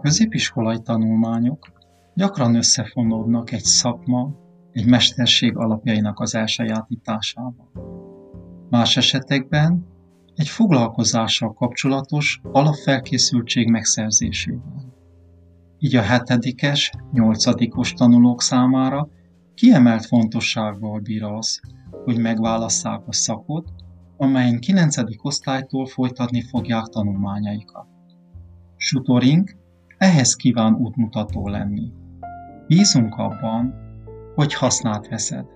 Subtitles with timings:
[0.00, 1.72] középiskolai tanulmányok
[2.14, 4.34] gyakran összefonódnak egy szakma,
[4.72, 7.70] egy mesterség alapjainak az elsajátításával.
[8.70, 9.86] Más esetekben
[10.34, 14.94] egy foglalkozással kapcsolatos alapfelkészültség megszerzésével.
[15.78, 19.08] Így a hetedikes, nyolcadikos tanulók számára
[19.54, 21.60] kiemelt fontossággal bír az,
[22.04, 23.68] hogy megválasszák a szakot,
[24.16, 24.96] amelyen 9.
[25.22, 27.86] osztálytól folytatni fogják tanulmányaikat.
[28.76, 29.63] Sutoring
[30.04, 31.92] ehhez kíván útmutató lenni.
[32.66, 33.74] Bízunk abban,
[34.34, 35.46] hogy hasznát veszed.